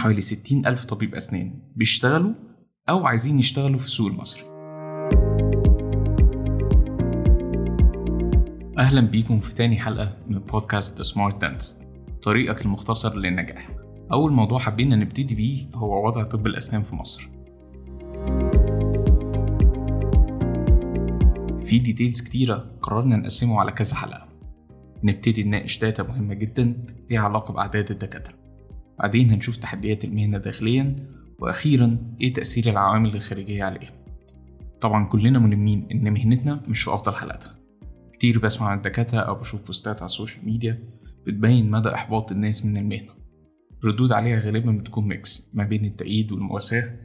حوالي 0.00 0.20
60 0.20 0.66
ألف 0.66 0.84
طبيب 0.84 1.14
أسنان 1.14 1.54
بيشتغلوا 1.76 2.32
أو 2.88 3.06
عايزين 3.06 3.38
يشتغلوا 3.38 3.78
في 3.78 3.86
السوق 3.86 4.10
المصري 4.10 4.42
أهلا 8.78 9.00
بيكم 9.00 9.40
في 9.40 9.54
تاني 9.54 9.78
حلقة 9.78 10.16
من 10.28 10.38
بودكاست 10.38 11.02
The 11.02 11.14
Smart 11.14 11.34
Dentist 11.34 11.84
طريقك 12.22 12.62
المختصر 12.62 13.16
للنجاح. 13.16 13.70
أول 14.12 14.32
موضوع 14.32 14.58
حابين 14.58 14.98
نبتدي 14.98 15.34
بيه 15.34 15.66
هو 15.74 16.06
وضع 16.06 16.24
طب 16.24 16.46
الأسنان 16.46 16.82
في 16.82 16.94
مصر. 16.94 17.28
في 21.64 21.78
ديتيلز 21.78 22.20
كتيرة 22.20 22.70
قررنا 22.82 23.16
نقسمه 23.16 23.60
على 23.60 23.72
كذا 23.72 23.96
حلقة. 23.96 24.28
نبتدي 25.04 25.42
نناقش 25.42 25.78
data 25.78 26.02
مهمة 26.02 26.34
جدا 26.34 26.86
ليها 27.10 27.20
علاقة 27.20 27.52
بأعداد 27.52 27.90
الدكاترة. 27.90 28.39
بعدين 29.00 29.30
هنشوف 29.30 29.56
تحديات 29.56 30.04
المهنة 30.04 30.38
داخليا 30.38 30.96
وأخيرا 31.38 31.98
إيه 32.20 32.32
تأثير 32.32 32.70
العوامل 32.70 33.14
الخارجية 33.14 33.64
عليها. 33.64 33.92
طبعا 34.80 35.06
كلنا 35.06 35.38
ملمين 35.38 35.88
إن 35.92 36.12
مهنتنا 36.12 36.62
مش 36.68 36.82
في 36.82 36.94
أفضل 36.94 37.14
حالاتها. 37.14 37.54
كتير 38.12 38.38
بسمع 38.38 38.68
عن 38.68 38.76
الدكاترة 38.76 39.20
أو 39.20 39.34
بشوف 39.34 39.66
بوستات 39.66 39.96
على 39.96 40.04
ال 40.04 40.10
social 40.10 40.46
media 40.46 40.88
بتبين 41.26 41.70
مدى 41.70 41.94
إحباط 41.94 42.32
الناس 42.32 42.66
من 42.66 42.76
المهنة. 42.76 43.12
ردود 43.84 44.12
عليها 44.12 44.40
غالبا 44.40 44.72
بتكون 44.72 45.08
mix 45.08 45.50
ما 45.54 45.64
بين 45.64 45.84
التأييد 45.84 46.32
والمواساة 46.32 46.96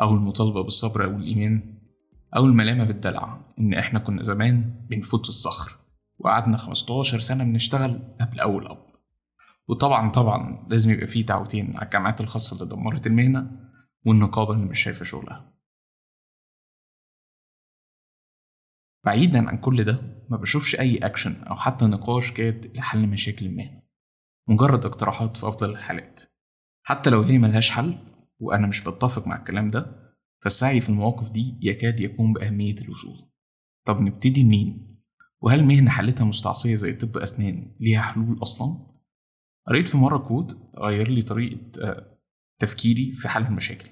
أو 0.00 0.14
المطالبة 0.14 0.62
بالصبر 0.62 1.04
أو 1.04 1.10
الإيمان 1.10 1.74
أو 2.36 2.44
الملامة 2.44 2.84
بالدلع 2.84 3.40
إن 3.58 3.74
إحنا 3.74 3.98
كنا 3.98 4.22
زمان 4.22 4.74
بنفوت 4.90 5.22
في 5.24 5.28
الصخر 5.28 5.78
وقعدنا 6.18 6.56
15 6.56 7.18
سنة 7.18 7.44
بنشتغل 7.44 7.98
قبل 8.20 8.40
أول 8.40 8.66
أب 8.66 8.91
وطبعا 9.68 10.10
طبعا 10.10 10.66
لازم 10.70 10.90
يبقى 10.92 11.06
فيه 11.06 11.26
دعوتين 11.26 11.76
على 11.76 11.84
الجامعات 11.84 12.20
الخاصة 12.20 12.54
اللي 12.62 12.74
دمرت 12.76 13.06
المهنة 13.06 13.70
والنقابة 14.06 14.52
اللي 14.54 14.64
مش 14.66 14.80
شايفة 14.82 15.04
شغلها 15.04 15.52
بعيدا 19.04 19.48
عن 19.48 19.58
كل 19.58 19.84
ده 19.84 20.24
ما 20.30 20.36
بشوفش 20.36 20.76
أي 20.80 20.96
أكشن 20.98 21.42
أو 21.42 21.56
حتى 21.56 21.84
نقاش 21.84 22.32
جاد 22.32 22.76
لحل 22.76 23.08
مشاكل 23.08 23.46
المهنة 23.46 23.82
مجرد 24.48 24.84
اقتراحات 24.86 25.36
في 25.36 25.48
أفضل 25.48 25.70
الحالات 25.70 26.22
حتى 26.86 27.10
لو 27.10 27.22
هي 27.22 27.38
ملهاش 27.38 27.70
حل 27.70 27.98
وأنا 28.38 28.66
مش 28.66 28.84
بتفق 28.84 29.26
مع 29.26 29.36
الكلام 29.36 29.68
ده 29.68 30.12
فالسعي 30.42 30.80
في 30.80 30.88
المواقف 30.88 31.30
دي 31.30 31.58
يكاد 31.62 32.00
يكون 32.00 32.32
بأهمية 32.32 32.74
الوصول 32.84 33.30
طب 33.86 34.00
نبتدي 34.00 34.44
منين؟ 34.44 34.98
وهل 35.40 35.64
مهنة 35.64 35.90
حالتها 35.90 36.24
مستعصية 36.24 36.74
زي 36.74 36.92
طب 36.92 37.18
أسنان 37.18 37.76
ليها 37.80 38.02
حلول 38.02 38.42
أصلا؟ 38.42 38.91
قريت 39.66 39.88
في 39.88 39.96
مرة 39.96 40.18
كود 40.18 40.52
غير 40.78 41.08
لي 41.10 41.22
طريقة 41.22 42.06
تفكيري 42.58 43.12
في 43.12 43.28
حل 43.28 43.46
المشاكل. 43.46 43.90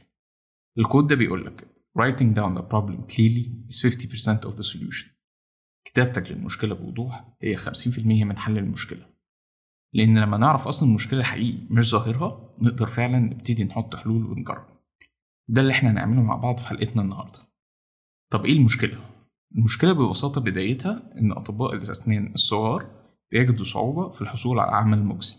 الكود 0.78 1.06
ده 1.06 1.14
بيقولك 1.14 1.66
writing 1.98 2.34
down 2.36 2.58
the 2.58 2.62
problem 2.62 3.12
clearly 3.14 3.46
is 3.70 3.82
50% 3.82 4.50
of 4.50 4.54
the 4.56 4.62
solution. 4.72 5.08
كتابتك 5.84 6.30
للمشكلة 6.30 6.74
بوضوح 6.74 7.36
هي 7.42 7.56
50% 7.56 7.98
من 8.06 8.38
حل 8.38 8.58
المشكلة. 8.58 9.06
لأن 9.94 10.18
لما 10.18 10.36
نعرف 10.36 10.68
أصلا 10.68 10.88
المشكلة 10.88 11.22
حقيقي 11.22 11.58
مش 11.70 11.90
ظاهرها 11.90 12.54
نقدر 12.58 12.86
فعلا 12.86 13.18
نبتدي 13.18 13.64
نحط 13.64 13.96
حلول 13.96 14.24
ونجرب. 14.24 14.66
ده 15.48 15.60
اللي 15.60 15.72
إحنا 15.72 15.90
هنعمله 15.90 16.22
مع 16.22 16.36
بعض 16.36 16.56
في 16.58 16.68
حلقتنا 16.68 17.02
النهاردة. 17.02 17.38
طب 18.32 18.44
إيه 18.44 18.52
المشكلة؟ 18.52 18.98
المشكلة 19.56 19.92
ببساطة 19.92 20.40
بدايتها 20.40 21.12
إن 21.18 21.32
أطباء 21.32 21.74
الأسنان 21.74 22.32
الصغار 22.34 22.90
بيجدوا 23.30 23.64
صعوبة 23.64 24.10
في 24.10 24.22
الحصول 24.22 24.58
على 24.58 24.76
عمل 24.76 25.04
مجزي. 25.04 25.36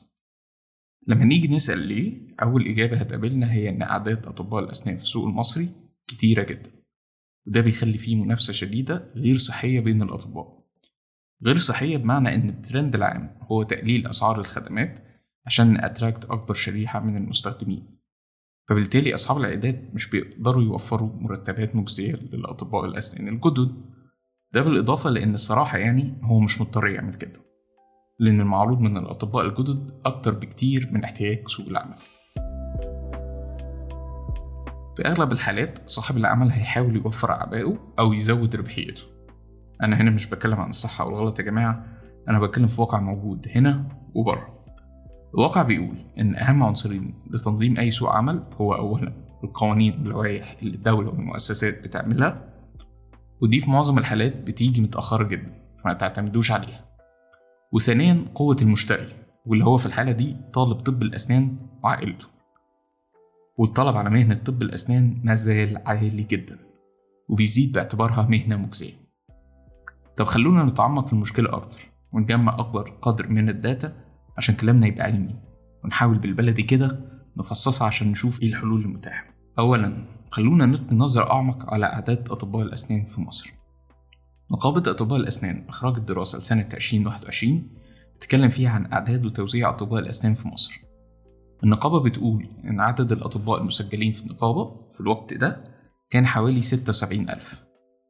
لما 1.08 1.26
نيجي 1.26 1.56
نسأل 1.56 1.80
ليه 1.88 2.28
أول 2.42 2.68
إجابة 2.68 2.98
هتقابلنا 2.98 3.52
هي 3.54 3.70
إن 3.70 3.82
أعداد 3.82 4.26
أطباء 4.26 4.64
الأسنان 4.64 4.98
في 4.98 5.04
السوق 5.04 5.26
المصري 5.28 5.70
كتيرة 6.08 6.44
جدا 6.44 6.72
وده 7.48 7.62
بيخلي 7.62 7.98
فيه 7.98 8.16
منافسة 8.16 8.54
شديدة 8.54 9.12
غير 9.16 9.38
صحية 9.38 9.80
بين 9.80 10.02
الأطباء. 10.02 10.62
غير 11.46 11.58
صحية 11.58 11.98
بمعنى 11.98 12.36
إن 12.36 12.50
الترند 12.50 12.96
العام 12.96 13.38
هو 13.42 13.64
تقليل 13.64 14.08
أسعار 14.08 14.40
الخدمات 14.40 15.04
عشان 15.46 15.74
نأتراكت 15.74 16.26
أكبر 16.26 16.54
شريحة 16.54 17.00
من 17.00 17.18
المستخدمين. 17.18 17.98
فبالتالي 18.70 19.14
أصحاب 19.14 19.38
العيادات 19.38 19.94
مش 19.94 20.10
بيقدروا 20.10 20.64
يوفروا 20.64 21.10
مرتبات 21.22 21.76
مجزية 21.76 22.14
للأطباء 22.14 22.86
الأسنان 22.86 23.28
الجدد. 23.28 23.86
ده 24.54 24.62
بالإضافة 24.62 25.10
لأن 25.10 25.34
الصراحة 25.34 25.78
يعني 25.78 26.20
هو 26.24 26.40
مش 26.40 26.62
مضطر 26.62 26.88
يعمل 26.88 27.14
كده. 27.14 27.51
لأن 28.22 28.42
المعروض 28.42 28.80
من 28.80 28.98
الأطباء 28.98 29.46
الجدد 29.46 29.92
أكتر 30.06 30.34
بكتير 30.34 30.90
من 30.92 31.04
احتياج 31.04 31.48
سوق 31.48 31.68
العمل. 31.68 31.96
في 34.98 35.06
أغلب 35.06 35.32
الحالات 35.32 35.90
صاحب 35.90 36.18
العمل 36.18 36.52
هيحاول 36.52 36.96
يوفر 36.96 37.32
أعبائه 37.32 37.78
أو 38.00 38.14
يزود 38.14 38.56
ربحيته. 38.56 39.04
أنا 39.84 40.02
هنا 40.02 40.12
مش 40.12 40.30
بتكلم 40.30 40.60
عن 40.60 40.70
الصح 40.70 41.02
أو 41.02 41.10
الغلط 41.10 41.40
يا 41.40 41.44
جماعة 41.44 41.86
أنا 42.30 42.40
بتكلم 42.40 42.68
في 42.68 42.82
واقع 42.82 43.00
موجود 43.00 43.48
هنا 43.56 43.88
وبره. 44.14 44.66
الواقع 45.36 45.62
بيقول 45.62 45.98
إن 46.20 46.36
أهم 46.36 46.64
عنصرين 46.64 47.14
لتنظيم 47.32 47.78
أي 47.80 47.92
سوق 47.92 48.16
عمل 48.16 48.44
هو 48.54 48.76
أولا 48.76 49.14
القوانين 49.44 49.94
واللوائح 49.94 50.58
اللي 50.62 50.76
الدولة 50.76 51.10
والمؤسسات 51.10 51.84
بتعملها 51.84 52.54
ودي 53.42 53.62
في 53.62 53.72
معظم 53.72 53.98
الحالات 53.98 54.36
بتيجي 54.36 54.82
متأخرة 54.82 55.24
جدا 55.24 55.54
فما 55.84 55.94
تعتمدوش 55.94 56.52
عليها. 56.52 56.91
وثانيا 57.72 58.26
قوة 58.36 58.56
المشتري 58.62 59.08
واللي 59.46 59.66
هو 59.66 59.78
في 59.78 59.86
الحالة 59.86 60.12
دي 60.12 60.38
طالب 60.54 60.80
طب 60.80 61.02
الأسنان 61.02 61.58
وعائلته. 61.84 62.26
والطلب 63.58 63.98
على 63.98 64.10
مهنة 64.10 64.36
طب 64.36 64.62
الأسنان 64.62 65.22
ما 65.24 65.36
زال 65.36 65.78
عالي 65.86 66.24
جدا 66.24 66.60
وبيزيد 67.30 67.72
باعتبارها 67.72 68.28
مهنة 68.28 68.56
مجزية. 68.56 68.94
طب 70.18 70.26
خلونا 70.26 70.64
نتعمق 70.64 71.08
في 71.08 71.14
المشكلة 71.14 71.54
أكتر 71.54 71.80
ونجمع 72.14 72.60
أكبر 72.60 72.90
قدر 73.02 73.28
من 73.28 73.50
الداتا 73.50 73.94
عشان 74.38 74.56
كلامنا 74.56 74.88
يبقى 74.88 75.04
علمي 75.04 75.36
ونحاول 75.84 76.18
بالبلدي 76.18 76.64
كده 76.64 77.00
نفصصها 77.38 77.88
عشان 77.88 78.12
نشوف 78.12 78.42
إيه 78.42 78.50
الحلول 78.50 78.82
المتاحة. 78.82 79.26
أولا 79.60 80.06
خلونا 80.32 80.66
نلقي 80.66 80.96
نظرة 80.96 81.32
أعمق 81.32 81.74
على 81.74 81.86
أعداد 81.86 82.30
أطباء 82.30 82.64
الأسنان 82.64 83.06
في 83.06 83.22
مصر. 83.22 83.54
نقابة 84.52 84.92
أطباء 84.92 85.20
الأسنان 85.20 85.66
أخرجت 85.70 86.00
دراسة 86.00 86.38
لسنة 86.38 86.70
2021 86.74 87.68
بتتكلم 88.18 88.50
فيها 88.50 88.70
عن 88.70 88.94
أعداد 88.94 89.26
وتوزيع 89.26 89.70
أطباء 89.70 90.00
الأسنان 90.00 90.34
في 90.36 90.48
مصر. 90.48 90.82
النقابة 91.64 92.04
بتقول 92.04 92.48
إن 92.64 92.80
عدد 92.80 93.12
الأطباء 93.12 93.62
المسجلين 93.62 94.12
في 94.12 94.22
النقابة 94.22 94.88
في 94.92 95.02
الوقت 95.02 95.34
ده 95.34 95.64
كان 96.10 96.28
حوالي 96.28 96.62
76 96.62 97.30
ألف. 97.30 97.64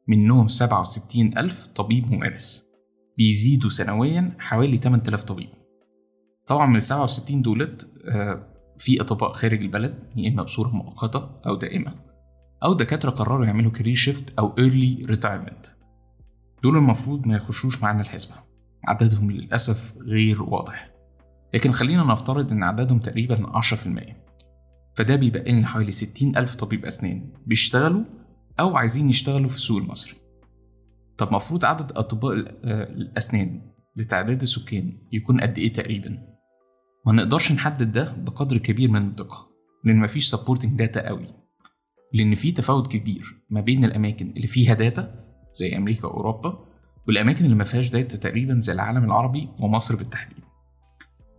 منهم 0.08 0.48
67 0.48 1.38
ألف 1.38 1.66
طبيب 1.66 2.12
ممارس. 2.12 2.66
بيزيدوا 3.18 3.70
سنويا 3.70 4.36
حوالي 4.38 4.76
8000 4.76 5.24
طبيب. 5.24 5.48
طبعا 6.46 6.66
من 6.66 6.76
ال 6.76 6.82
67 6.82 7.42
دولت 7.42 7.90
في 8.78 9.00
أطباء 9.00 9.32
خارج 9.32 9.60
البلد 9.60 9.98
يا 10.16 10.30
إما 10.30 10.42
بصورة 10.42 10.68
مؤقتة 10.68 11.30
أو 11.46 11.56
دائمة. 11.56 11.94
أو 12.64 12.74
دكاترة 12.74 13.10
قرروا 13.10 13.46
يعملوا 13.46 13.70
كارير 13.70 13.94
شيفت 13.94 14.38
أو 14.38 14.54
early 14.54 15.06
retirement. 15.06 15.81
دول 16.62 16.76
المفروض 16.76 17.26
ما 17.26 17.34
يخشوش 17.36 17.82
معانا 17.82 18.00
الحسبة. 18.00 18.34
عددهم 18.84 19.30
للأسف 19.30 19.94
غير 19.98 20.42
واضح. 20.42 20.90
لكن 21.54 21.72
خلينا 21.72 22.04
نفترض 22.04 22.52
إن 22.52 22.62
عددهم 22.62 22.98
تقريبا 22.98 23.46
10% 23.60 24.16
فده 24.96 25.16
بيبقى 25.16 25.52
لنا 25.52 25.66
حوالي 25.66 25.90
60 25.90 26.36
ألف 26.36 26.54
طبيب 26.54 26.84
أسنان 26.84 27.32
بيشتغلوا 27.46 28.04
أو 28.60 28.76
عايزين 28.76 29.08
يشتغلوا 29.08 29.48
في 29.48 29.56
السوق 29.56 29.82
المصري. 29.82 30.14
طب 31.18 31.32
مفروض 31.32 31.64
عدد 31.64 31.92
أطباء 31.92 32.32
الأسنان 32.64 33.60
لتعداد 33.96 34.42
السكان 34.42 34.92
يكون 35.12 35.40
قد 35.40 35.58
إيه 35.58 35.72
تقريبا؟ 35.72 36.18
ما 37.06 37.12
نقدرش 37.12 37.52
نحدد 37.52 37.92
ده 37.92 38.12
بقدر 38.18 38.58
كبير 38.58 38.90
من 38.90 39.02
الدقة 39.06 39.48
لأن 39.84 39.98
مفيش 39.98 40.28
supporting 40.28 40.78
data 40.78 41.08
قوي. 41.08 41.26
لأن 42.14 42.34
في 42.34 42.52
تفاوت 42.52 42.92
كبير 42.92 43.42
ما 43.50 43.60
بين 43.60 43.84
الأماكن 43.84 44.30
اللي 44.36 44.46
فيها 44.46 44.74
data 44.74 45.31
زي 45.52 45.76
أمريكا 45.76 46.06
وأوروبا 46.06 46.64
والأماكن 47.08 47.44
اللي 47.44 47.56
ما 47.56 47.64
فيهاش 47.64 47.90
data 47.90 48.16
تقريبا 48.16 48.60
زي 48.60 48.72
العالم 48.72 49.04
العربي 49.04 49.48
ومصر 49.60 49.96
بالتحديد. 49.96 50.44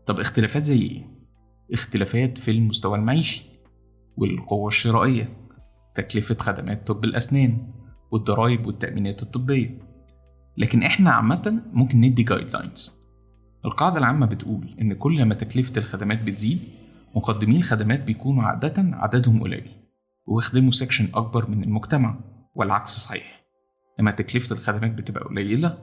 طب 0.05 0.19
اختلافات 0.19 0.65
زي 0.65 0.81
إيه؟ 0.81 1.07
اختلافات 1.73 2.37
في 2.37 2.51
المستوى 2.51 2.97
المعيشي 2.97 3.43
والقوة 4.17 4.67
الشرائية 4.67 5.29
تكلفة 5.95 6.35
خدمات 6.39 6.87
طب 6.87 7.03
الأسنان 7.03 7.73
والضرايب 8.11 8.65
والتأمينات 8.67 9.23
الطبية. 9.23 9.79
لكن 10.57 10.83
إحنا 10.83 11.11
عامة 11.11 11.61
ممكن 11.73 12.01
ندي 12.01 12.23
guidelines 12.23 12.99
القاعدة 13.65 13.99
العامة 13.99 14.25
بتقول 14.25 14.75
إن 14.81 14.93
كل 14.93 15.25
ما 15.25 15.35
تكلفة 15.35 15.77
الخدمات 15.77 16.23
بتزيد 16.23 16.59
مقدمي 17.15 17.57
الخدمات 17.57 18.03
بيكونوا 18.03 18.43
عادة 18.43 18.73
عددهم 18.77 19.43
قليل 19.43 19.71
ويخدموا 20.25 20.71
section 20.71 21.09
أكبر 21.13 21.49
من 21.49 21.63
المجتمع 21.63 22.19
والعكس 22.55 22.89
صحيح. 22.89 23.42
لما 23.99 24.11
تكلفة 24.11 24.55
الخدمات 24.55 24.91
بتبقى 24.91 25.23
قليلة 25.23 25.77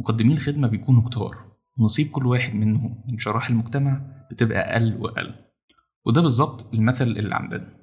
مقدمي 0.00 0.32
الخدمة 0.32 0.68
بيكونوا 0.68 1.08
كتار 1.08 1.36
ونصيب 1.78 2.08
كل 2.08 2.26
واحد 2.26 2.54
منهم 2.54 3.04
من 3.08 3.18
شرائح 3.18 3.48
المجتمع 3.50 4.00
بتبقى 4.30 4.58
أقل 4.58 4.96
وأقل. 5.00 5.34
وده 6.06 6.20
بالظبط 6.20 6.74
المثل 6.74 7.04
اللي 7.04 7.34
عندنا. 7.34 7.76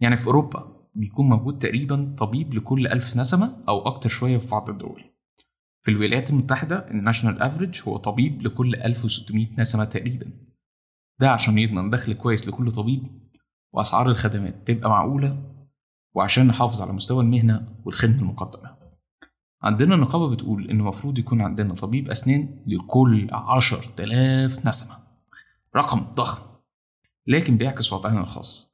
يعني 0.00 0.16
في 0.16 0.26
أوروبا 0.26 0.80
بيكون 0.94 1.28
موجود 1.28 1.58
تقريبا 1.58 2.14
طبيب 2.18 2.54
لكل 2.54 2.86
ألف 2.86 3.16
نسمة 3.16 3.56
أو 3.68 3.80
أكتر 3.86 4.08
شوية 4.08 4.38
في 4.38 4.50
بعض 4.50 4.70
الدول. 4.70 5.04
في 5.82 5.90
الولايات 5.90 6.30
المتحدة 6.30 6.90
الناشونال 6.90 7.42
أفريج 7.42 7.82
هو 7.88 7.96
طبيب 7.96 8.42
لكل 8.42 8.74
1600 8.74 9.46
نسمة 9.58 9.84
تقريبا. 9.84 10.30
ده 11.20 11.30
عشان 11.30 11.58
يضمن 11.58 11.90
دخل 11.90 12.12
كويس 12.12 12.48
لكل 12.48 12.72
طبيب 12.72 13.02
وأسعار 13.72 14.10
الخدمات 14.10 14.66
تبقى 14.68 14.90
معقولة 14.90 15.42
وعشان 16.14 16.46
نحافظ 16.46 16.82
على 16.82 16.92
مستوى 16.92 17.22
المهنة 17.24 17.68
والخدمة 17.84 18.18
المقدمة. 18.18 18.79
عندنا 19.62 19.96
نقابة 19.96 20.30
بتقول 20.30 20.70
إن 20.70 20.80
المفروض 20.80 21.18
يكون 21.18 21.40
عندنا 21.40 21.74
طبيب 21.74 22.10
أسنان 22.10 22.62
لكل 22.66 23.28
عشر 23.32 23.82
تلاف 23.82 24.66
نسمة. 24.66 24.96
رقم 25.76 26.00
ضخم. 26.00 26.42
لكن 27.26 27.56
بيعكس 27.56 27.92
وضعنا 27.92 28.20
الخاص. 28.20 28.72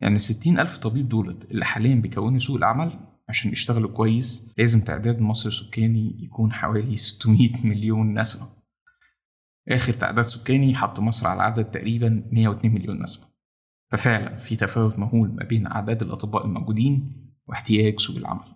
يعني 0.00 0.14
الستين 0.14 0.58
ألف 0.58 0.78
طبيب 0.78 1.08
دولت 1.08 1.50
اللي 1.50 1.64
حاليا 1.64 1.94
بيكونوا 1.94 2.38
سوق 2.38 2.56
العمل 2.56 3.00
عشان 3.28 3.52
يشتغلوا 3.52 3.90
كويس 3.90 4.52
لازم 4.58 4.80
تعداد 4.80 5.20
مصر 5.20 5.48
السكاني 5.48 6.24
يكون 6.24 6.52
حوالي 6.52 6.96
600 6.96 7.66
مليون 7.66 8.18
نسمة. 8.20 8.48
آخر 9.68 9.92
تعداد 9.92 10.24
سكاني 10.24 10.74
حط 10.74 11.00
مصر 11.00 11.28
على 11.28 11.42
عدد 11.42 11.64
تقريبا 11.64 12.28
102 12.32 12.74
مليون 12.74 13.02
نسمة. 13.02 13.28
ففعلا 13.90 14.36
في 14.36 14.56
تفاوت 14.56 14.98
مهول 14.98 15.34
ما 15.34 15.44
بين 15.44 15.66
أعداد 15.66 16.02
الأطباء 16.02 16.46
الموجودين 16.46 17.12
واحتياج 17.46 18.00
سوق 18.00 18.16
العمل. 18.16 18.54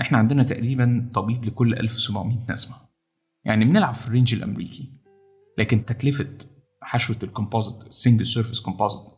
إحنا 0.00 0.18
عندنا 0.18 0.42
تقريبا 0.42 1.10
طبيب 1.14 1.44
لكل 1.44 1.74
1700 1.74 2.38
نسمة 2.50 2.76
يعني 3.44 3.64
بنلعب 3.64 3.94
في 3.94 4.06
ال 4.06 4.11
range 4.11 4.34
الأمريكي 4.34 4.92
لكن 5.58 5.84
تكلفة 5.84 6.28
حشوة 6.82 7.16
ال 7.22 7.28
composite 7.28 7.86
ال 7.88 7.93
single 7.93 8.26
surface 8.26 8.60
composite 8.60 9.16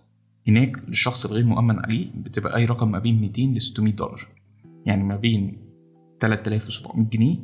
هناك 0.48 0.88
للشخص 0.88 1.26
الغير 1.26 1.44
مؤمن 1.44 1.78
عليه 1.78 2.10
بتبقى 2.14 2.56
أي 2.56 2.64
رقم 2.64 2.90
ما 2.90 2.98
بين 2.98 3.20
200 3.20 3.42
ل 3.42 3.60
600 3.60 3.92
دولار. 3.92 4.28
يعني 4.86 5.02
ما 5.04 5.16
بين 5.16 5.68
3700 6.20 7.08
جنيه 7.08 7.36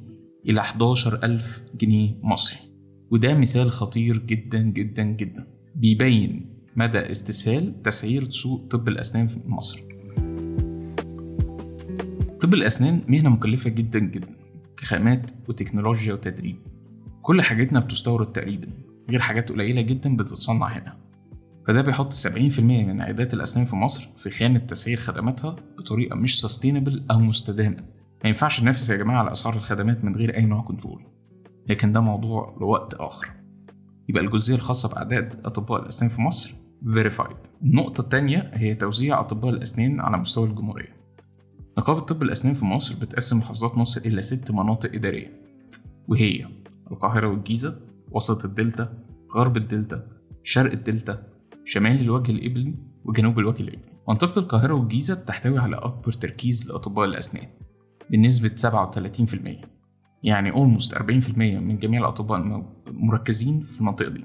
إلى 0.47 0.61
11000 0.61 1.63
جنيه 1.75 2.15
مصري. 2.23 2.61
وده 3.11 3.35
مثال 3.35 3.71
خطير 3.71 4.19
جدا 4.19 4.63
جدا 4.63 5.03
جدا. 5.03 5.47
بيبين 5.75 6.55
مدى 6.77 6.99
استسهال 6.99 7.83
تسعير 7.83 8.31
سوق 8.31 8.67
طب 8.71 8.89
الأسنان 8.89 9.27
في 9.27 9.41
مصر. 9.47 9.81
طب 12.45 12.55
الأسنان 12.55 13.01
مهنة 13.09 13.29
مكلفة 13.31 13.71
جدا 13.71 13.99
جدا 13.99 14.29
كخامات 14.77 15.31
وتكنولوجيا 15.49 16.13
وتدريب. 16.15 16.57
كل 17.23 17.43
حاجتنا 17.43 17.81
بتستورد 17.81 18.27
تقريبا 18.33 18.69
غير 19.11 19.21
حاجات 19.21 19.53
قليلة 19.53 19.81
جدا 19.81 20.17
بتتصنع 20.17 20.67
هنا. 20.67 20.97
فده 21.67 21.83
بيحط 21.83 22.13
70% 22.13 22.61
من 22.61 23.01
عيادات 23.01 23.35
الأسنان 23.35 23.67
في 23.67 23.77
مصر 23.77 24.09
في 24.17 24.31
خانة 24.31 24.59
تسعير 24.59 24.97
خدماتها 24.97 25.57
بطريقة 25.79 26.17
مش 26.17 26.41
sustainable 26.41 27.05
أو 27.11 27.19
مستدامة. 27.19 27.77
ما 28.23 28.29
ينفعش 28.29 28.63
ننافس 28.63 28.91
يا 28.91 28.97
جماعة 28.97 29.19
على 29.19 29.33
أسعار 29.33 29.55
الخدمات 29.55 30.05
من 30.05 30.17
غير 30.17 30.37
أي 30.37 30.45
نوع 30.45 30.63
control 30.63 31.03
لكن 31.69 31.93
ده 31.93 32.01
موضوع 32.01 32.57
لوقت 32.61 32.95
آخر. 32.95 33.31
يبقى 34.09 34.25
الجزئية 34.25 34.57
الخاصة 34.57 34.89
بأعداد 34.89 35.41
أطباء 35.45 35.83
الأسنان 35.83 36.09
في 36.11 36.21
مصر 36.21 36.55
verified. 36.87 37.37
النقطة 37.63 38.01
التانية 38.01 38.51
هي 38.55 38.75
توزيع 38.75 39.21
أطباء 39.21 39.51
الأسنان 39.51 40.01
على 40.01 40.17
مستوى 40.19 40.49
الجمهورية. 40.49 41.04
نقابة 41.79 42.01
طب 42.01 42.23
الأسنان 42.23 42.55
في 42.55 42.65
مصر 42.65 42.95
بتقسم 43.01 43.39
محافظات 43.39 43.79
مصر 43.79 44.01
إلى 44.01 44.23
ست 44.23 44.51
مناطق 44.51 44.95
إدارية 44.95 45.41
وهي 46.09 46.47
القاهرة 46.91 47.29
والجيزة 47.29 47.81
وسط 48.11 48.45
الدلتا 48.45 48.99
غرب 49.37 49.57
الدلتا 49.57 50.07
شرق 50.43 50.73
الدلتا 50.73 51.27
شمال 51.65 52.01
الوجه 52.01 52.33
القبلي 52.33 52.75
وجنوب 53.05 53.39
الوجه 53.39 53.61
القبلي. 53.63 53.95
منطقة 54.09 54.39
القاهرة 54.39 54.75
والجيزة 54.75 55.15
بتحتوي 55.15 55.59
على 55.59 55.77
أكبر 55.77 56.13
تركيز 56.13 56.69
لأطباء 56.71 57.05
الأسنان 57.05 57.47
بنسبة 58.11 58.49
37% 58.49 59.67
يعني 60.23 60.53
almost 60.53 60.95
40% 60.95 61.39
من 61.39 61.79
جميع 61.79 62.01
الأطباء 62.01 62.65
مركزين 62.87 63.61
في 63.61 63.81
المنطقة 63.81 64.09
دي. 64.11 64.25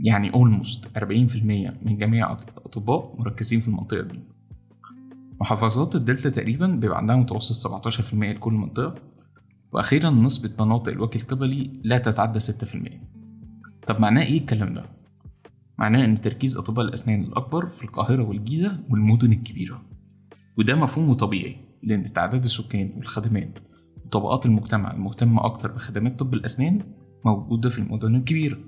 يعني 0.00 0.32
almost 0.32 0.88
40% 0.98 1.02
من 1.82 1.98
جميع 1.98 2.32
الأطباء 2.32 3.14
مركزين 3.18 3.60
في 3.60 3.68
المنطقة 3.68 4.02
دي. 4.02 4.20
محافظات 5.40 5.96
الدلتا 5.96 6.30
تقريبا 6.30 6.66
بيبقى 6.66 6.98
عندها 6.98 7.16
متوسط 7.16 7.72
17% 7.72 8.14
لكل 8.14 8.52
منطقة 8.52 8.94
وأخيرا 9.72 10.10
نسبة 10.10 10.64
مناطق 10.64 10.92
الوجه 10.92 11.16
القبلي 11.22 11.80
لا 11.84 11.98
تتعدى 11.98 12.38
6% 12.38 12.44
طب 13.86 14.00
معناه 14.00 14.22
إيه 14.22 14.38
الكلام 14.38 14.74
ده؟ 14.74 14.84
معناه 15.78 16.04
إن 16.04 16.14
تركيز 16.14 16.56
أطباء 16.56 16.84
الأسنان 16.84 17.22
الأكبر 17.24 17.66
في 17.66 17.84
القاهرة 17.84 18.22
والجيزة 18.22 18.78
والمدن 18.90 19.32
الكبيرة. 19.32 19.82
وده 20.58 20.74
مفهوم 20.74 21.12
طبيعي 21.12 21.56
لأن 21.82 22.12
تعداد 22.12 22.44
السكان 22.44 22.92
والخدمات 22.96 23.58
وطبقات 24.04 24.46
المجتمع 24.46 24.92
المهتمة 24.92 25.44
أكتر 25.44 25.72
بخدمات 25.72 26.18
طب 26.18 26.34
الأسنان 26.34 26.82
موجودة 27.24 27.68
في 27.68 27.78
المدن 27.78 28.14
الكبيرة. 28.14 28.58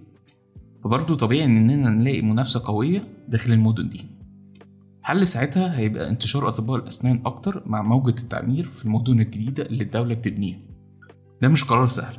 فبرضه 0.84 1.14
طبيعي 1.14 1.44
إننا 1.44 1.88
نلاقي 1.90 2.22
منافسة 2.22 2.62
قوية 2.64 3.08
داخل 3.28 3.52
المدن 3.52 3.88
دي. 3.88 4.06
حل 5.02 5.26
ساعتها 5.26 5.78
هيبقى 5.78 6.08
انتشار 6.08 6.48
أطباء 6.48 6.76
الأسنان 6.78 7.22
أكتر 7.26 7.62
مع 7.66 7.82
موجة 7.82 8.10
التعمير 8.22 8.64
في 8.64 8.84
المدن 8.84 9.20
الجديدة 9.20 9.62
اللي 9.62 9.84
الدولة 9.84 10.14
بتبنيها؟ 10.14 10.58
ده 11.42 11.48
مش 11.48 11.64
قرار 11.64 11.86
سهل 11.86 12.16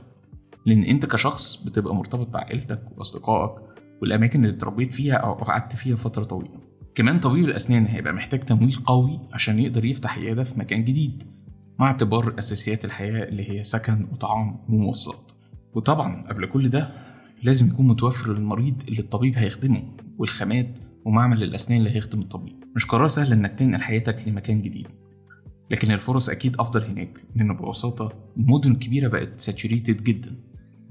لأن 0.65 0.83
أنت 0.83 1.05
كشخص 1.05 1.63
بتبقى 1.63 1.95
مرتبط 1.95 2.27
بعائلتك 2.27 2.81
وأصدقائك 2.97 3.63
والأماكن 4.01 4.45
اللي 4.45 4.55
اتربيت 4.55 4.93
فيها 4.93 5.15
أو 5.15 5.33
قعدت 5.33 5.75
فيها 5.75 5.95
فترة 5.95 6.23
طويلة. 6.23 6.59
كمان 6.95 7.19
طبيب 7.19 7.45
الأسنان 7.45 7.85
هيبقى 7.85 8.13
محتاج 8.13 8.39
تمويل 8.39 8.75
قوي 8.75 9.19
عشان 9.33 9.59
يقدر 9.59 9.85
يفتح 9.85 10.17
عيادة 10.17 10.43
في 10.43 10.59
مكان 10.59 10.83
جديد 10.83 11.23
مع 11.79 11.87
اعتبار 11.87 12.35
أساسيات 12.39 12.85
الحياة 12.85 13.23
اللي 13.23 13.49
هي 13.51 13.63
سكن 13.63 14.07
وطعام 14.11 14.59
ومواصلات. 14.69 15.31
وطبعا 15.73 16.27
قبل 16.29 16.45
كل 16.45 16.69
ده 16.69 16.89
لازم 17.43 17.67
يكون 17.67 17.87
متوفر 17.87 18.33
للمريض 18.33 18.83
اللي 18.87 18.99
الطبيب 18.99 19.37
هيخدمه 19.37 19.83
والخامات 20.17 20.77
ومعمل 21.05 21.43
الأسنان 21.43 21.79
اللي 21.79 21.89
هيخدم 21.95 22.19
الطبيب. 22.19 22.60
مش 22.75 22.85
قرار 22.85 23.07
سهل 23.07 23.31
إنك 23.33 23.53
تنقل 23.53 23.81
حياتك 23.81 24.27
لمكان 24.27 24.61
جديد. 24.61 24.87
لكن 25.71 25.91
الفرص 25.91 26.29
أكيد 26.29 26.55
أفضل 26.59 26.83
هناك 26.83 27.19
لأن 27.35 27.53
ببساطة 27.57 28.29
المدن 28.37 28.71
الكبيرة 28.71 29.07
بقت 29.07 29.39
saturated 29.39 30.03
جدا 30.03 30.35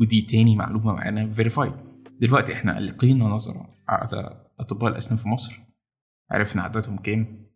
ودي 0.00 0.22
تاني 0.22 0.56
معلومة 0.56 0.92
معانا 0.92 1.32
verified 1.32 1.72
دلوقتي 2.20 2.52
إحنا 2.52 2.80
ألقينا 2.80 3.24
نظرة 3.24 3.68
على 3.88 4.46
أطباء 4.60 4.90
الأسنان 4.90 5.18
في 5.18 5.28
مصر. 5.28 5.60
عرفنا 6.30 6.62
عددهم 6.62 6.96
كام؟ 6.96 7.46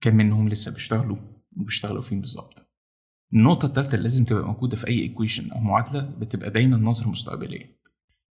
كام 0.00 0.16
منهم 0.16 0.48
لسه 0.48 0.72
بيشتغلوا؟ 0.72 1.16
وبيشتغلوا 1.56 2.02
فين 2.02 2.20
بالظبط؟ 2.20 2.66
النقطة 3.32 3.66
التالتة 3.66 3.90
اللي 3.94 4.02
لازم 4.02 4.24
تبقى 4.24 4.46
موجودة 4.46 4.76
في 4.76 4.88
أي 4.88 4.98
إيكويشن 5.00 5.50
أو 5.52 5.60
معادلة 5.60 6.00
بتبقى 6.00 6.50
دايما 6.50 6.76
نظرة 6.76 7.08
مستقبلية. 7.08 7.76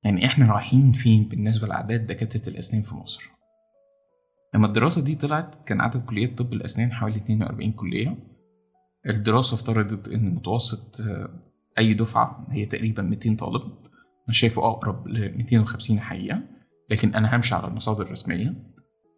يعني 0.05 0.27
إحنا 0.27 0.53
رايحين 0.53 0.93
فين 0.93 1.25
بالنسبة 1.29 1.67
لأعداد 1.67 2.07
دكاترة 2.07 2.51
الأسنان 2.53 2.83
في 2.83 2.95
مصر؟ 2.95 3.31
لما 4.55 4.67
الدراسة 4.67 5.03
دي 5.05 5.15
طلعت 5.15 5.69
كان 5.69 5.81
عدد 5.81 6.05
كليات 6.05 6.39
طب 6.39 6.53
الأسنان 6.53 6.93
حوالي 6.93 7.17
42 7.17 7.73
كلية. 7.73 8.19
الدراسة 9.07 9.55
افترضت 9.55 10.09
إن 10.09 10.35
متوسط 10.35 11.01
أي 11.79 11.95
دفعة 11.95 12.47
هي 12.51 12.67
تقريبا 12.67 13.03
200 13.03 13.37
طالب. 13.37 13.63
أنا 13.63 14.33
شايفه 14.33 14.71
أقرب 14.71 15.09
ل 15.09 15.37
250 15.37 16.01
حقيقة 16.01 16.43
لكن 16.91 17.15
أنا 17.15 17.37
همشي 17.37 17.55
على 17.55 17.67
المصادر 17.67 18.07
الرسمية. 18.07 18.55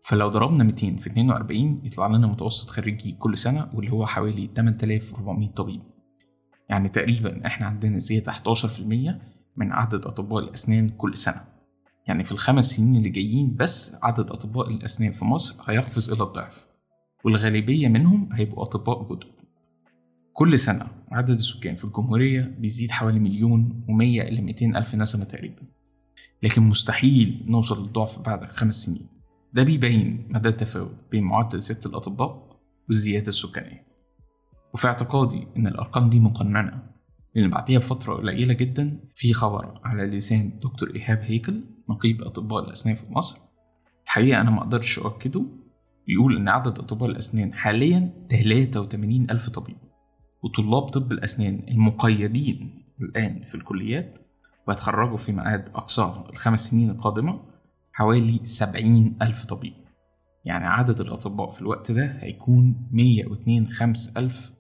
فلو 0.08 0.28
ضربنا 0.28 0.64
200 0.64 0.96
في 0.96 1.06
42 1.10 1.80
يطلع 1.84 2.06
لنا 2.06 2.26
متوسط 2.26 2.70
خريجي 2.70 3.12
كل 3.12 3.38
سنة 3.38 3.70
واللي 3.74 3.92
هو 3.92 4.06
حوالي 4.06 4.50
8400 4.56 5.50
طبيب. 5.50 5.82
يعني 6.68 6.88
تقريبا 6.88 7.46
إحنا 7.46 7.66
عندنا 7.66 7.98
زيادة 7.98 8.32
11% 8.32 8.80
من 9.56 9.72
عدد 9.72 10.06
أطباء 10.06 10.44
الأسنان 10.44 10.88
كل 10.88 11.16
سنة. 11.16 11.53
يعني 12.06 12.24
في 12.24 12.32
الخمس 12.32 12.70
سنين 12.76 12.96
اللي 12.96 13.08
جايين 13.08 13.56
بس 13.56 13.96
عدد 14.02 14.30
أطباء 14.30 14.68
الأسنان 14.68 15.12
في 15.12 15.24
مصر 15.24 15.62
هيقفز 15.66 16.12
إلى 16.12 16.22
الضعف 16.22 16.66
والغالبية 17.24 17.88
منهم 17.88 18.28
هيبقوا 18.32 18.62
أطباء 18.62 19.14
جدد. 19.14 19.34
كل 20.32 20.58
سنة 20.58 20.86
عدد 21.10 21.30
السكان 21.30 21.74
في 21.74 21.84
الجمهورية 21.84 22.54
بيزيد 22.58 22.90
حوالي 22.90 23.20
مليون 23.20 23.84
ومية 23.88 24.22
إلى 24.22 24.40
ميتين 24.40 24.76
ألف 24.76 24.94
نسمة 24.94 25.24
تقريبا. 25.24 25.62
لكن 26.42 26.62
مستحيل 26.62 27.44
نوصل 27.48 27.82
للضعف 27.82 28.18
بعد 28.18 28.44
خمس 28.44 28.74
سنين. 28.74 29.06
ده 29.52 29.62
بيبين 29.62 30.26
مدى 30.30 30.48
التفاوت 30.48 30.94
بين 31.10 31.24
معدل 31.24 31.60
زيادة 31.60 31.90
الأطباء 31.90 32.60
والزيادة 32.88 33.28
السكانية. 33.28 33.86
وفي 34.74 34.86
اعتقادي 34.86 35.46
إن 35.56 35.66
الأرقام 35.66 36.10
دي 36.10 36.20
مقننة 36.20 36.82
لأن 37.34 37.50
بعديها 37.50 37.78
بفترة 37.78 38.14
قليلة 38.14 38.54
جدا 38.54 39.00
في 39.14 39.32
خبر 39.32 39.80
على 39.84 40.06
لسان 40.06 40.58
دكتور 40.62 40.94
إيهاب 40.96 41.18
هيكل 41.22 41.64
نقيب 41.90 42.22
أطباء 42.22 42.64
الأسنان 42.64 42.94
في 42.94 43.06
مصر. 43.12 43.38
الحقيقة 44.04 44.40
أنا 44.40 44.50
مقدرش 44.50 44.98
أؤكده. 44.98 45.44
بيقول 46.06 46.36
إن 46.36 46.48
عدد 46.48 46.78
أطباء 46.78 47.10
الأسنان 47.10 47.54
حاليا 47.54 48.26
83 48.30 49.30
ألف 49.30 49.48
طبيب 49.48 49.76
وطلاب 50.42 50.82
طب 50.82 51.12
الأسنان 51.12 51.62
المقيدين 51.68 52.84
الآن 53.00 53.44
في 53.46 53.54
الكليات 53.54 54.18
وهيتخرجوا 54.68 55.16
في 55.16 55.32
ميعاد 55.32 55.68
أقصاه 55.68 56.30
الخمس 56.30 56.70
سنين 56.70 56.90
القادمة 56.90 57.40
حوالي 57.92 58.40
سبعين 58.44 59.16
ألف 59.22 59.44
طبيب. 59.44 59.72
يعني 60.44 60.66
عدد 60.66 61.00
الأطباء 61.00 61.50
في 61.50 61.60
الوقت 61.60 61.92
ده 61.92 62.16
هيكون 62.20 62.88
مية 62.92 63.26
واتنين 63.26 63.68
خمس 63.70 64.16
ألف. 64.16 64.52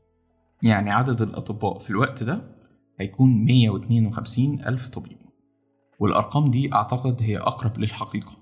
يعني 0.62 0.90
عدد 0.90 1.22
الأطباء 1.22 1.78
في 1.78 1.90
الوقت 1.90 2.22
ده 2.22 2.54
هيكون 3.00 3.44
مية 3.44 3.70
واتنين 3.70 4.06
وخمسين 4.06 4.60
ألف 4.66 4.88
طبيب. 4.88 5.16
والأرقام 5.98 6.50
دي 6.50 6.74
أعتقد 6.74 7.22
هي 7.22 7.38
أقرب 7.38 7.78
للحقيقة 7.78 8.36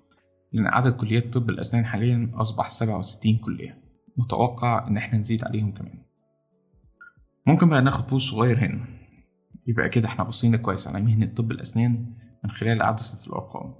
لأن 0.52 0.66
عدد 0.66 0.92
كليات 0.92 1.34
طب 1.34 1.50
الأسنان 1.50 1.84
حاليا 1.84 2.30
أصبح 2.34 2.68
سبعة 2.68 2.98
وستين 2.98 3.38
كلية. 3.38 3.82
متوقع 4.16 4.88
إن 4.88 4.96
إحنا 4.96 5.18
نزيد 5.18 5.44
عليهم 5.44 5.72
كمان. 5.72 5.98
ممكن 7.46 7.68
بقى 7.68 7.82
ناخد 7.82 8.06
pause 8.06 8.22
صغير 8.30 8.58
هنا. 8.58 8.84
يبقى 9.66 9.88
كده 9.88 10.08
إحنا 10.08 10.24
بصينا 10.24 10.56
كويس 10.56 10.88
على 10.88 11.00
مهنة 11.00 11.26
طب 11.26 11.50
الأسنان 11.52 12.14
من 12.44 12.50
خلال 12.50 12.82
عدسة 12.82 13.30
الأرقام. 13.30 13.74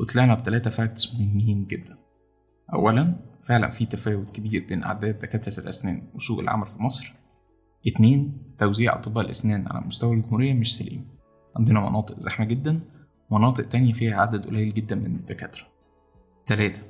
وطلعنا 0.00 0.34
بتلاتة 0.34 0.70
facts 0.70 1.14
مهمين 1.14 1.66
جدا. 1.66 1.98
أولا 2.72 3.16
فعلا 3.42 3.70
في 3.70 3.86
تفاوت 3.86 4.28
كبير 4.36 4.66
بين 4.68 4.82
أعداد 4.82 5.18
دكاترة 5.18 5.64
الأسنان 5.64 6.02
وسوق 6.14 6.40
العمل 6.40 6.66
في 6.66 6.82
مصر. 6.82 7.14
اتنين 7.86 8.42
توزيع 8.58 8.94
أطباء 8.98 9.24
الأسنان 9.24 9.66
على 9.68 9.86
مستوى 9.86 10.14
الجمهورية 10.16 10.54
مش 10.54 10.76
سليم. 10.76 11.08
عندنا 11.56 11.80
مناطق 11.90 12.20
زحمة 12.20 12.46
جدا. 12.46 12.80
ومناطق 13.30 13.68
تانية 13.68 13.92
فيها 13.92 14.20
عدد 14.20 14.46
قليل 14.46 14.74
جدا 14.74 14.96
من 14.96 15.06
الدكاترة. 15.16 15.64
تلاتة 16.46 16.82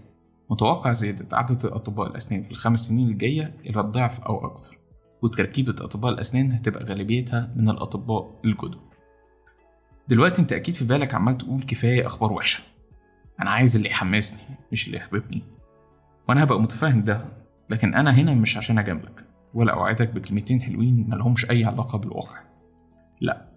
متوقع 0.51 0.93
زيادة 0.93 1.37
عدد 1.37 1.67
أطباء 1.67 2.07
الأسنان 2.11 2.43
في 2.43 2.51
الخمس 2.51 2.89
سنين 2.89 3.09
الجاية 3.09 3.55
إلى 3.67 3.81
الضعف 3.81 4.21
أو 4.21 4.47
أكثر 4.47 4.79
وتركيبة 5.23 5.75
أطباء 5.85 6.13
الأسنان 6.13 6.53
هتبقى 6.53 6.85
غالبيتها 6.85 7.53
من 7.57 7.71
الأطباء 7.71 8.41
الجدد. 8.45 8.79
دلوقتي 10.09 10.43
أنت 10.43 10.53
أكيد 10.53 10.75
في 10.75 10.85
بالك 10.85 11.15
عمال 11.15 11.39
تقول 11.39 11.63
كفاية 11.63 12.07
أخبار 12.07 12.33
وحشة. 12.33 12.63
أنا 13.43 13.51
عايز 13.51 13.77
اللي 13.77 13.89
يحمسني 13.91 14.57
مش 14.73 14.87
اللي 14.87 14.99
يحبطني 14.99 15.43
وأنا 16.29 16.43
هبقى 16.45 16.61
متفاهم 16.61 17.01
ده 17.01 17.25
لكن 17.71 17.95
أنا 17.95 18.11
هنا 18.11 18.35
مش 18.35 18.57
عشان 18.57 18.79
أجاملك 18.79 19.25
ولا 19.55 19.73
أوعدك 19.73 20.09
بكلمتين 20.11 20.63
حلوين 20.63 21.07
ملهمش 21.11 21.51
أي 21.51 21.65
علاقة 21.65 21.99
بالواقع. 21.99 22.39
لأ 23.21 23.49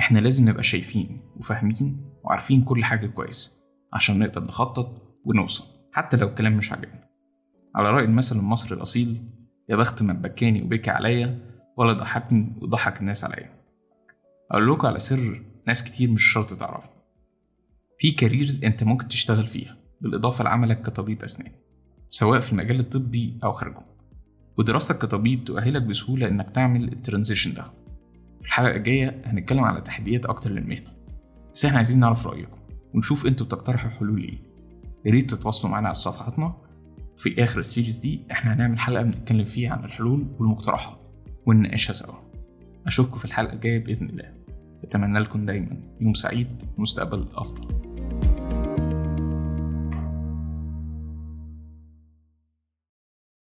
إحنا 0.00 0.18
لازم 0.18 0.48
نبقى 0.48 0.62
شايفين 0.62 1.20
وفاهمين 1.36 2.11
وعارفين 2.24 2.64
كل 2.64 2.84
حاجة 2.84 3.06
كويس 3.06 3.58
عشان 3.92 4.18
نقدر 4.18 4.44
نخطط 4.44 5.18
ونوصل 5.24 5.64
حتى 5.92 6.16
لو 6.16 6.28
الكلام 6.28 6.56
مش 6.56 6.72
عاجبنا 6.72 7.08
على 7.74 7.90
رأي 7.90 8.04
المثل 8.04 8.36
المصري 8.36 8.76
الأصيل 8.76 9.22
يا 9.68 9.76
بخت 9.76 10.02
من 10.02 10.14
بكاني 10.14 10.62
وبكى 10.62 10.90
عليا 10.90 11.38
ولا 11.76 11.92
ضحكني 11.92 12.52
وضحك 12.62 13.00
الناس 13.00 13.24
عليا. 13.24 13.50
أقول 14.50 14.72
لكم 14.72 14.86
على 14.86 14.98
سر 14.98 15.42
ناس 15.66 15.84
كتير 15.84 16.10
مش 16.10 16.22
شرط 16.22 16.54
تعرفه. 16.54 16.90
في 17.98 18.10
careers 18.10 18.64
أنت 18.64 18.84
ممكن 18.84 19.08
تشتغل 19.08 19.46
فيها 19.46 19.76
بالإضافة 20.00 20.44
لعملك 20.44 20.82
كطبيب 20.82 21.22
أسنان 21.22 21.52
سواء 22.08 22.40
في 22.40 22.52
المجال 22.52 22.80
الطبي 22.80 23.38
أو 23.44 23.52
خارجه. 23.52 23.82
ودراستك 24.58 24.98
كطبيب 24.98 25.44
تؤهلك 25.44 25.82
بسهولة 25.82 26.28
إنك 26.28 26.50
تعمل 26.50 26.92
ال 26.92 26.98
transition 26.98 27.54
ده. 27.54 27.64
في 28.40 28.46
الحلقة 28.46 28.76
الجاية 28.76 29.22
هنتكلم 29.24 29.64
على 29.64 29.80
تحديات 29.80 30.26
أكتر 30.26 30.50
للمهنة. 30.50 30.92
بس 31.54 31.64
إحنا 31.64 31.76
عايزين 31.76 31.98
نعرف 32.00 32.26
رأيكم 32.26 32.58
ونشوف 32.94 33.26
أنتوا 33.26 33.46
بتقترحوا 33.46 33.90
حلول 33.90 34.22
إيه 34.22 34.38
يا 35.04 35.10
ريت 35.10 35.30
تتواصلوا 35.34 35.72
معانا 35.72 35.86
على 35.86 35.94
صفحاتنا. 35.94 36.54
في 37.16 37.42
آخر 37.42 37.60
السيريز 37.60 37.98
دي 37.98 38.22
إحنا 38.30 38.54
هنعمل 38.54 38.78
حلقة 38.78 39.02
بنتكلم 39.02 39.44
فيها 39.44 39.72
عن 39.72 39.84
الحلول 39.84 40.26
والمقترحات 40.38 40.98
ونناقشها 41.46 41.92
سوا. 41.92 42.14
أشوفكم 42.86 43.18
في 43.18 43.24
الحلقة 43.24 43.52
الجاية 43.52 43.84
بإذن 43.84 44.08
الله. 44.08 44.34
أتمنى 44.84 45.18
لكم 45.18 45.46
دايما 45.46 45.76
يوم 46.00 46.14
سعيد 46.14 46.48
ومستقبل 46.78 47.26
أفضل. 47.34 47.91